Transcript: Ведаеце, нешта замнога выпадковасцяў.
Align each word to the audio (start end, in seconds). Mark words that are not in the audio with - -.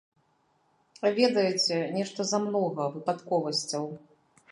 Ведаеце, 1.17 1.77
нешта 1.97 2.25
замнога 2.31 2.87
выпадковасцяў. 2.95 3.85